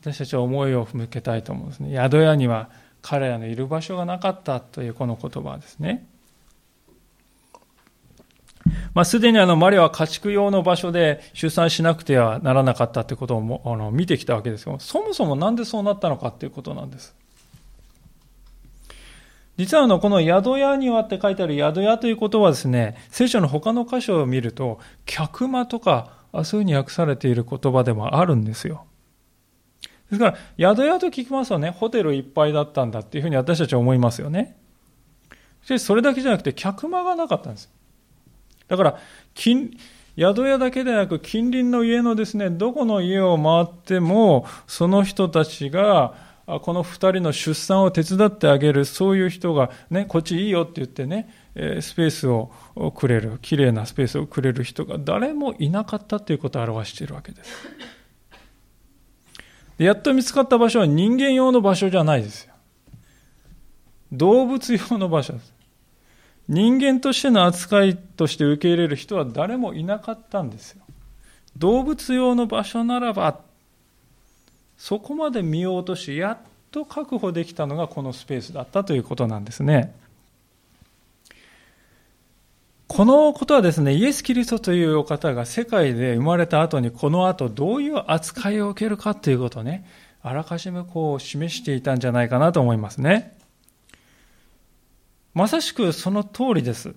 [0.00, 1.94] 私たちは思いを向けたいと思うんですね。
[1.94, 2.70] 宿屋には
[3.02, 6.06] 彼らのいる場所がなかったというこの言葉ですね。
[8.94, 17.14] まあ、すでにあのマリアは家畜用の場所で出産しなくてはならなかったということをもあの見てきたわけですけどそもそもなんでそうなったのかということなんです。
[19.56, 28.84] 実はあの、この宿屋にはって書いてある宿屋ということはですね、聖書の他の箇所を見ると、客間とか、そういうふうに訳されている言葉でもあるんですよ。
[30.10, 34.56] ですから、宿屋と聞きますとね、ホテルいっぱいだったんだっていうふうに私たちは思いますよね。
[35.62, 37.70] しかし、それだけじゃなくて、客間がなかったんです。
[38.66, 38.98] だから、
[40.16, 46.14] 宿屋だけでなく、近隣の家のですね、どこの家を回っても、その人たちが、
[46.46, 52.50] この二人の出産を手伝ってあげる、そういう人が、ね、こっちいいよって言ってね、スペースを
[52.94, 57.68] くれる、綺麗なスペースをくれる人が誰もいなかったということを表しているわけです。
[59.78, 62.54] でやっと見つかった場所は人間用の場所じゃないですよ。
[64.12, 65.54] 動物用の場所です。
[66.46, 70.82] 人間としての扱いとして受け入れる人は誰もいなかったんですよ。
[71.56, 73.40] 動物用の場所ならば、
[74.76, 76.38] そこまで見ようとし、やっ
[76.70, 79.94] と確保できたのがこのスペースだったということなんですね。
[82.86, 89.84] このことはですね、イエス・キリストというお方が世界で生まれた後にこの後どういう扱いを受けるかということをね、
[90.22, 93.36] あらかじめこう示していたんじゃないかなと思いますね。
[95.34, 96.94] まさしくその通りです。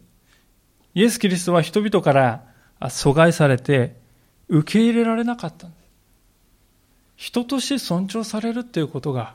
[0.94, 2.44] イエス・キリストは人々から
[2.80, 3.96] 阻害されて
[4.48, 5.68] 受け入れられなかった
[7.18, 9.34] 人として尊重されるということが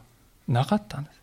[0.49, 1.23] なかったんです。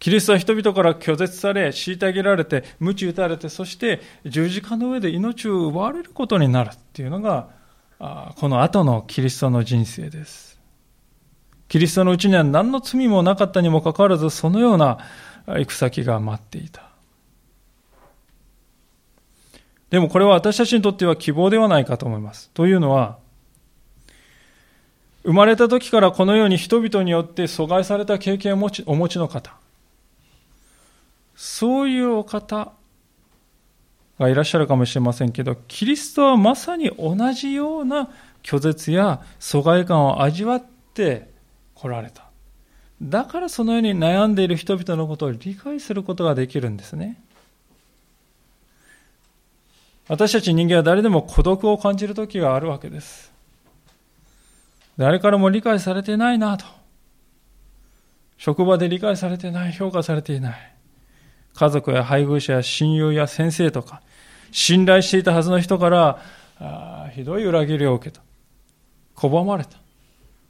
[0.00, 7.48] キリストは人々から拒絶され、虐げられて、鞭打たれて、そして十字架の上で命を奪われることになるっていうのが、
[8.36, 10.58] この後のキリストの人生です。
[11.68, 14.98] キリストのうちには何の罪もなかったにもかかわらず、そのような
[15.46, 16.88] 行く先が待っていた。
[19.90, 22.50] でもこれは私たちにとっては希望ではないかと思います。
[22.54, 23.19] というのは、
[25.30, 29.52] 生まれた時からこのように人々によって阻害された経験をお持ちの方、
[31.36, 32.72] そういうお方
[34.18, 38.10] がいらっしゃるかもしれませんけど、キリストはまさに同じような
[38.42, 40.64] 拒絶や疎外感を味わっ
[40.94, 41.30] て
[41.76, 42.24] 来られた。
[43.00, 47.22] だからそのように悩んでいる人々のことを理解することができるんですね。
[50.08, 53.30] 私たち人間は誰でも孤独を感じる時があるわけです。
[55.00, 56.66] 誰からも理解されてないなと。
[58.36, 60.74] 職場で理解されてない、評価されていない。
[61.54, 64.02] 家族や配偶者や親友や先生とか、
[64.52, 66.18] 信頼していたはずの人から、
[66.58, 68.20] あひどい裏切りを受けた。
[69.16, 69.78] 拒まれた。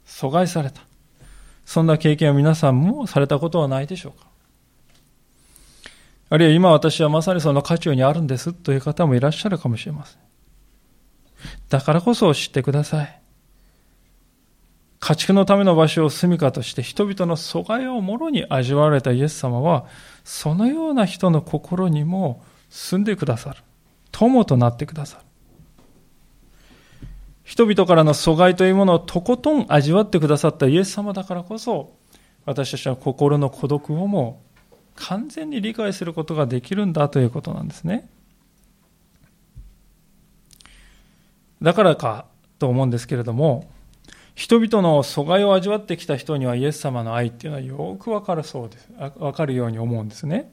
[0.05, 0.81] 阻害された。
[1.63, 4.27] そんな経験を皆さんもされたことはないでしょうか
[6.29, 10.19] あるいは今私はまさにその渦中にあるんですという方もいらっしゃるかもしれません。
[11.69, 13.20] だからこそ知ってください。
[15.01, 19.85] 家畜のための場所を住みかとして人々の阻害をもろに味わわれたイエス様は、
[20.23, 23.63] そのような人の心にも住んでくださる。
[24.11, 25.23] 友となってくださる。
[27.43, 31.95] 人々からの阻害というものをとことん味わってくださったイエス様だからこそ、
[32.45, 34.43] 私たちは心の孤独をも
[34.95, 38.07] 完全に理解することができるんだということなんですね。
[41.59, 42.25] だからか
[42.59, 43.67] と思うんですけれども、
[44.35, 48.89] 人々の阻害を味わってきた人にはイエス様の愛っていうのはよくわかるそうです。
[49.17, 50.51] わかるように思うんですね。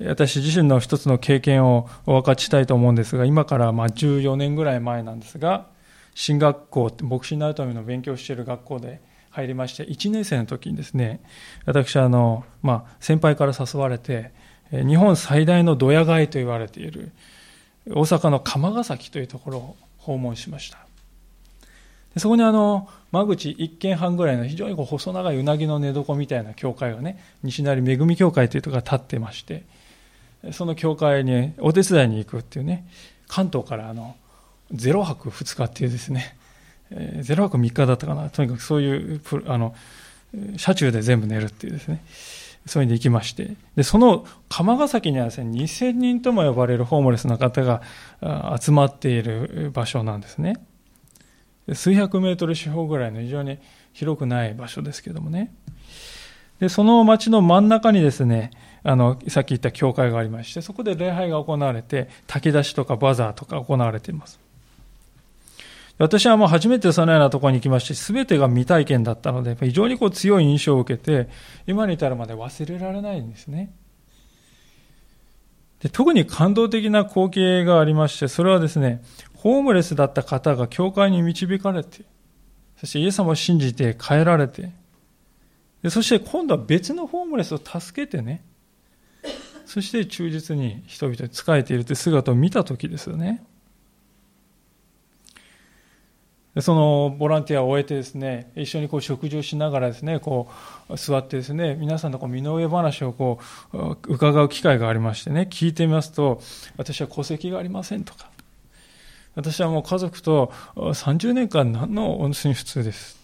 [0.00, 5.68] 私自身の一つの経験をお分かちしたいと思うんですが、今からま14年ぐらい前なんですが、
[6.14, 11.20] 進学校、牧師になるための勉強している学校で入りまして、1年生の時にですね、
[11.64, 14.32] 私あの、まあ、先輩から誘われて、
[14.70, 17.12] 日本最大のドヤ街と言われている
[17.88, 20.85] 大阪の釜ヶ崎というところを訪問しました。
[22.18, 29.64] そこにあの間口1軒半ぐらいの非常にこう細長いうなぎの寝床みたいな教会がね西成恵み教会というところが建ってまして
[30.52, 32.86] その教会にお手伝いに行くっていうね
[33.28, 34.16] 関東からあの
[34.72, 36.36] 0泊2日っていうですね
[36.90, 39.74] 0泊3日だったかなとにかくそういうあの
[40.56, 42.04] 車中で全部寝るっていうですね
[42.66, 47.82] そういうに行きましてでその釜ヶ崎にはですね2000人とも呼ばれるホームレスの方が
[48.60, 50.56] 集まっている場所なんですね。
[51.74, 53.58] 数百メートル四方ぐらいの非常に
[53.92, 55.52] 広くない場所ですけどもね。
[56.60, 58.50] で、その町の真ん中にですね、
[58.82, 64.38] あの、さっき言った教会がありまして、そこで礼拝が行われて、炊き出しとかバザーとか行われています。
[65.98, 71.28] 私はもう初めてそのようなところに行きまして、すべてが未体験だったので、非常にこう強い印象を受けて、
[71.66, 73.72] 今に至るまで忘れられないんですね。
[75.80, 79.02] で特に感動的な光景がありまして、それはですね、
[79.34, 82.04] ホームレスだった方が教会に導かれて、
[82.78, 84.72] そしてイエス様を信じて帰られて、
[85.82, 88.44] でそして今度は別のホームレスを助けてね、
[89.66, 93.44] そして忠実に人々に仕えているという姿を見たときですよね。
[96.60, 100.48] そのボランティアを終えてですね、一緒にこう食事をしながらですね、こ
[100.88, 103.38] う座ってですね、皆さんのこう身の上話をこ
[103.74, 106.40] う伺う機会がありましてね、聞いてみますと、
[106.78, 108.30] 私は戸籍がありませんとか、
[109.34, 113.18] 私はもう家族と30年間何の温泉普通です。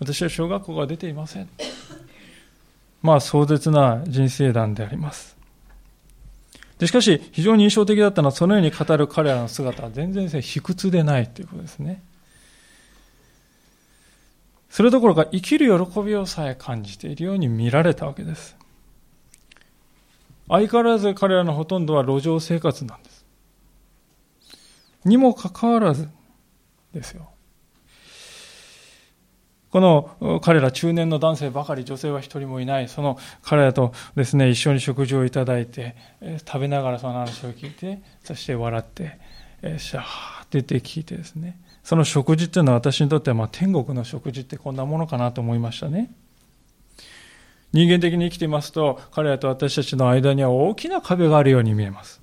[0.00, 1.48] 私は小学校が出ていません。
[3.00, 5.36] まあ壮絶な人生談であります。
[6.78, 12.02] でしかし、非常に印象的だったのは、そのように語る彼らの姿は全然卑屈でないということですね。
[14.70, 18.56] それどころか生きる喜びをさえ感じているように見られたわけです。
[20.48, 23.26] 相変わらず彼らのほとんどは路上生活なんです。
[25.04, 26.08] にもかかわらず
[26.92, 27.30] ですよ。
[29.70, 35.94] この彼ら中年の男性ばかり女性は一人もいないその彼らとですね一緒に食事をいただいて
[36.44, 39.18] 食べながらその話を聞いてそして笑って
[39.78, 46.10] シャーって出て聞いてですねその食事っていうのは私にとってはまあ天国の食事ってこんなものかなと思いましたね。
[47.72, 52.20] 人間的に生きていますと、彼らと私たちの間には大きな壁があるように見えます。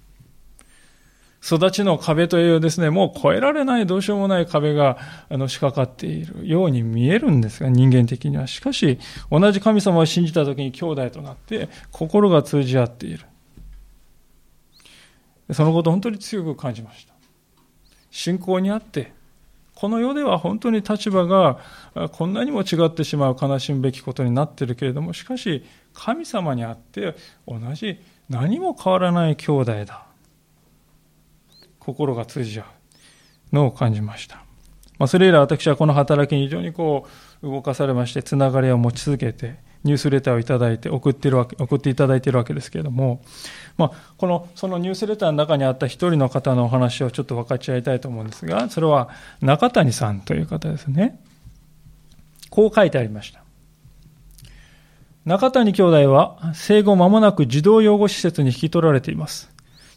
[1.42, 4.98] 育ちの壁というですね、もう越えられないどうしようもない壁が、
[5.30, 8.48] あの、仕掛かっているように見えるんですが、人間的には。
[8.48, 9.00] しかし、
[9.32, 13.26] 同じ神様を信じた時に兄弟となって、心が通じ合っている。
[15.54, 17.14] そのことを本当に強く感じました。
[18.12, 19.14] 信仰にあって、
[19.80, 21.60] この世では本当に立場が
[22.14, 25.64] こんなにも違ってしまう悲しむべきことになっているけれども、しかし
[25.94, 27.14] 神様にあって
[27.48, 30.08] 同じ何も変わらない兄弟だ。
[31.78, 34.38] 心が通じ合うのを感じました。
[34.98, 37.08] まあ、それ以来私はこの働きに非常にこ
[37.44, 43.24] う動かされまして、つながりを持ち続けて、ニュースレターをいただいて送ってるわけ、送っていただいているわけですけれども、
[43.78, 49.10] まあ、この、そのニュースレターの中にあった一人の方のお話をちょっと分かち合いたいと思うんですが、それは
[49.42, 51.20] 中谷さんという方ですね。
[52.50, 53.42] こう書いてありました。
[55.26, 59.52] 中谷兄弟は生後間もなく児童養護施設に引き取られています。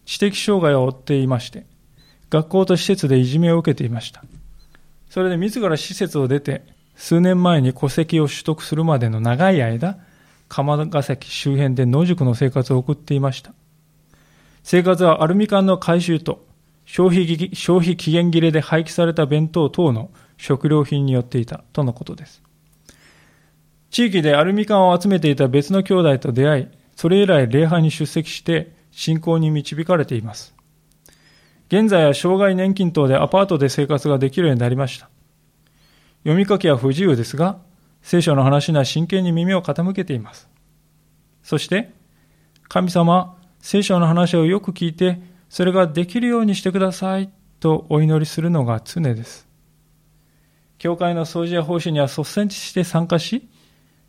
[0.05, 1.67] 知的障害を負っていまして、
[2.31, 4.25] 学校と施設でいじめを受けていました。
[5.09, 6.65] それで自ら施設を出て、
[7.01, 9.97] 数年前に戸籍を取得するまでの長い間、
[10.51, 13.55] 釜ヶ崎周辺で野宿の生活を送っていました。
[14.63, 16.45] 生活はアルミ缶の回収と
[16.85, 22.43] 消費消費期限切れで廃棄された弁当等の食料品によっていたとのことです。
[23.91, 30.55] 地域でアルミ缶を集めていた別の兄弟と出会い、それ以来礼拝に出席して信仰に導かれています。
[31.69, 35.09] 現在は障害年金等でアパートで生活ができるようになりました。
[36.23, 37.59] 読み書きは不自由ですが、
[38.03, 40.49] 聖書の話には真剣に耳を傾けています。
[41.43, 41.93] そして、
[42.69, 49.49] 神様、聖書の話をよく聞いて、それができるようにしてくださいとお祈りするのが常です。
[50.79, 53.49] 教会の掃除や奉仕には率先して参加し、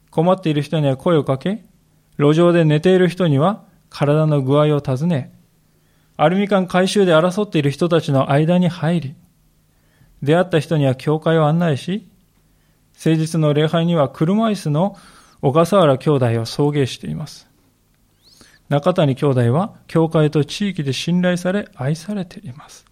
[0.10, 1.66] 困っている人には声をかけ、
[2.18, 5.34] 路上で寝ている人には体の具合を尋ね、
[6.18, 9.16] アルミ缶回収で争っている人たちの間に入り、
[10.22, 12.08] 出会った人には教会を案内し、
[12.94, 14.98] 誠実の礼拝には車椅子の
[15.42, 17.48] 小笠原兄弟を送迎しています。
[18.70, 22.86] 中谷兄弟は教会と地域で信頼され愛されています。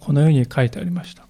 [0.00, 1.26] このように書いてありました。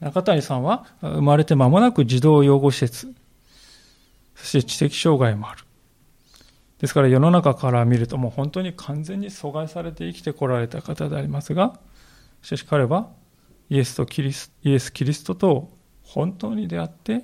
[0.00, 3.14] 中谷さんは生まれて間もなく児童養護施設、
[4.34, 5.64] そして知的障害もある。
[6.80, 11.78] ですから世の中から見るともう本当に完全に阻害されて生きてこられた方でありますが、
[12.42, 13.08] しかし彼は
[13.70, 15.70] イエスとキリスイエス・キリストと
[16.02, 17.22] 本当に出会って、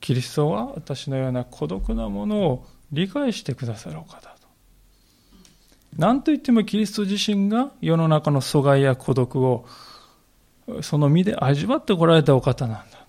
[0.00, 4.46] キリストは私のような孤独なものを理解してくださるお方と。
[5.96, 9.66] 何と言ってもキリスト自身が世の中の阻害や孤独を
[10.82, 13.06] その身で味わってこられたお方なんだ。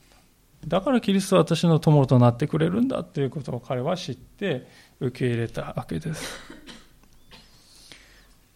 [0.68, 4.68] だからキリストは私の友となってくれるんだということを彼は知って
[5.00, 6.39] 受け入れたわけです。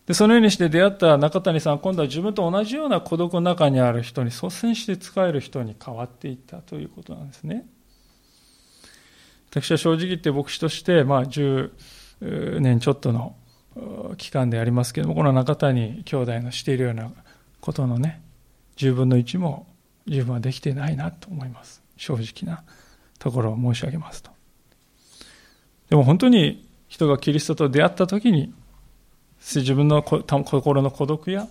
[0.09, 7.67] でそのようにして出会った中谷さんは今度は自分と同じような孤独の中にある人に率先して使える人に変わっていったということなんですね。
[9.51, 13.35] 私は正直言って牧師として、まあ、10年ちょっとの
[14.17, 17.11] 期間でありますけどもこの中谷兄弟のしているような
[17.61, 18.19] ことのね
[18.77, 19.67] 10分の1も
[20.07, 22.63] 十分はできてないなと思います正直な
[23.19, 24.31] ところを申し上げますと
[25.91, 28.53] でも本当に人がキリストと出会った時に
[29.39, 31.47] 自分の心の孤独や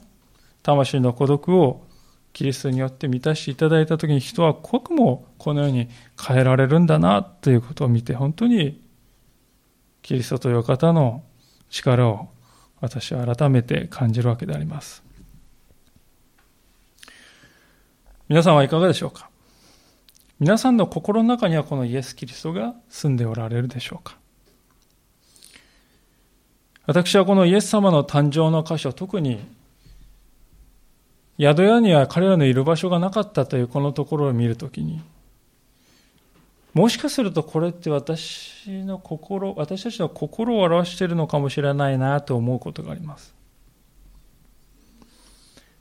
[0.62, 1.84] 魂の孤独を
[2.32, 5.88] キリストによって満たしていただいたときに人は刻もこのように
[6.20, 8.80] 変えられるんだなということを見て本当に
[10.02, 11.24] キリストという方の
[11.70, 12.28] 力を
[12.80, 15.02] 私は改めて感じるわけであります。
[18.28, 19.30] 皆さんはいかがでしょうか
[20.38, 24.16] 皆さんの心の中にはこのイエス・キリストが住んでおられるでしょうか？
[26.88, 29.46] 私はこのイエス様の誕生の箇所、特に
[31.38, 35.02] 宿屋には彼らのいる場所がなかったというこのところを見るときに、
[36.72, 43.34] もしかするとこれって私の心、私たちの心を表しているのかもしれないなと思うことがあります。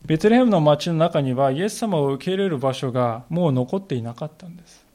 [0.06, 4.87] ベツレヘムの町の中にはイエス様を受け入れる場所がもう残っていなかったんです。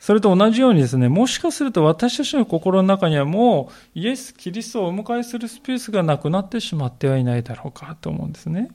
[0.00, 8.70] それと同じようにですね、もしかすると私たちの心の中にはもうイエス・キリストをお迎えするスペースがなくなってしまってはいないだろうかと思うんですね。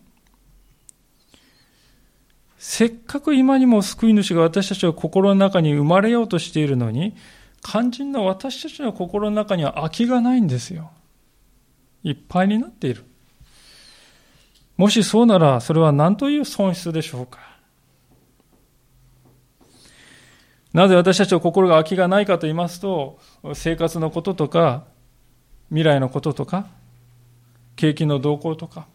[2.60, 7.16] せっかく今にも救い主が私たちの心の中に生まれようとしているのに、
[7.64, 10.92] 肝心の私たちの心の中には空きがないんですよ。
[12.04, 13.04] いっぱいになっている。
[14.78, 17.40] もしそうなら、それは何という損失でしょうか？
[20.76, 23.18] なぜ私たちの心が空きがないかと言いますと、
[23.54, 24.84] 生活のこととか、
[25.70, 26.68] 未来のこととか、
[27.78, 28.86] 景気の動向とか、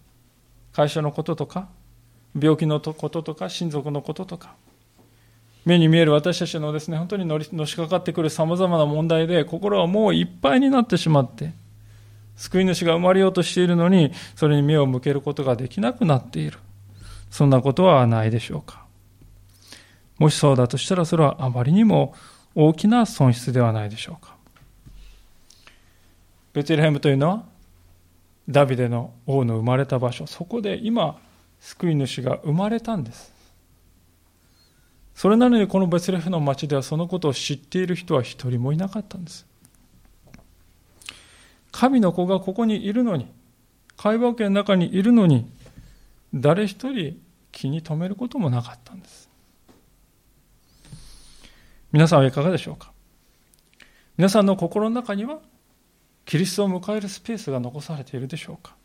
[0.75, 1.71] 会社のこととか、
[2.39, 4.57] 病気のこととか、親族のこととか、
[5.65, 11.55] 目に見える私たちのですね、本当にのしかかってくる様々な問題で、心はもういっぱいになってしまって、
[12.37, 16.59] 救い主が生まれようとしているのに、それに目を向けることができなくなっている。
[17.31, 18.80] そんなことはないでしょうか。
[20.21, 22.15] もしそうだとしたらそれはあまりにも
[22.55, 24.37] 大きな損失ではないでしょうか。
[26.53, 27.45] ベツレヘムというのは
[28.47, 31.19] ダビデの王の生まれた場所、そこで今、
[31.61, 33.33] 救い主が生まれたんです。
[35.15, 39.47] それなのにこのベツレヘムの町ではそのことを知っている人は一人もいなかったんです。
[41.73, 43.27] 神の子がここにいるのに、
[43.97, 45.49] 会話圏の中にいるのに、
[46.35, 47.19] 誰一人
[47.53, 49.20] 気に留めることもなかったんです。
[51.93, 52.93] 皆さんはいかがでしょうか？
[54.17, 55.41] 皆さんの心の中には
[56.25, 58.77] キリストを迎えるスペースが残されているでしょうか？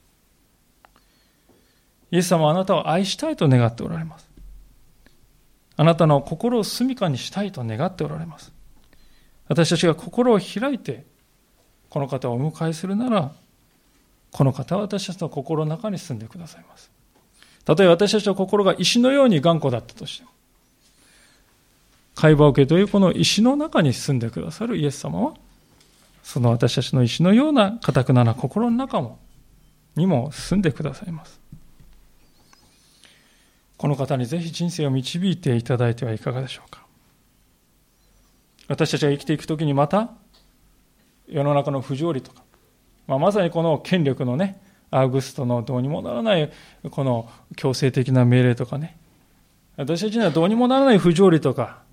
[2.11, 4.29] イエス様はあなたを愛したいと願っておられます。
[5.77, 8.53] あなたの心を住みかにしたいと願っておられます。
[9.47, 11.05] 私たちが心を開いて
[11.89, 13.31] この方をお迎えするなら
[14.31, 16.89] この方は私たちの心の中に住んでくださいます。
[17.65, 20.31] たとえ私たちの心が石のように頑固だったとしても
[22.15, 25.33] 会話を受けというこの石の中に住んでくださるイエス様は、
[26.23, 29.19] その私たちの石のような堅くなな心の中も、
[29.95, 31.39] にも住んでくださいます。
[33.77, 36.85] この方にぜひ人生を導いていただいてはいかがでしょうか。
[38.67, 40.11] 私たちが生きていくときにまた、
[41.27, 42.43] 世の中の不条理とか、
[43.07, 46.51] まあ、まさにこの権力のね、アウグストのどうにもならない
[46.89, 48.97] この強制的な命令とかね、
[49.75, 51.84] 私たちにはどうにもならない不条理とか、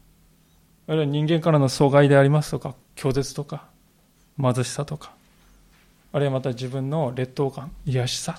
[0.88, 3.64] あるいは人間からの阻害でありますとか、拒絶とか、
[4.40, 5.12] 貧しさとか、
[6.12, 8.38] あるいはまた自分の劣等感、癒しさ。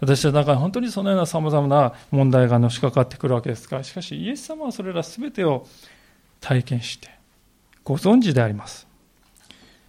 [0.00, 5.66] 私の中に本当にそのような様々な問題がのしかかってくるわけですが、しかしイエス様はそれら全てを
[6.40, 7.08] 体験して、
[7.84, 8.88] ご存知であります。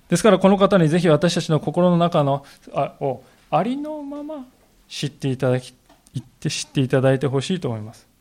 [0.10, 4.46] ですからこの方にぜひ私たちの心の中のあをありのまま
[4.88, 5.74] 知っていただき、
[6.14, 8.13] 言って知っていただいてほしいと思います。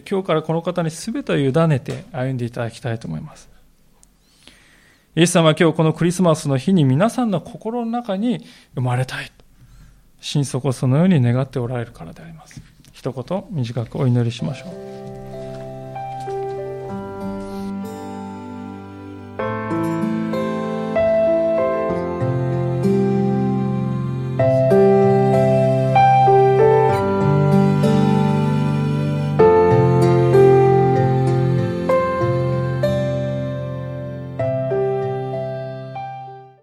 [0.00, 3.48] 今日からこの方に全てを委ねて歩んでいただきたいと思います。
[5.16, 9.30] イエス様は今日このクリスマスの日に皆さんの心の中に生まれたい。
[10.20, 12.60] 心底そのように願っておられるからであります。
[12.92, 15.03] 一言短くお祈りしましょう。